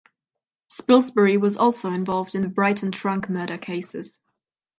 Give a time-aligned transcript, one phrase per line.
[0.69, 4.19] Spilsbury was also involved in the Brighton trunk murder cases.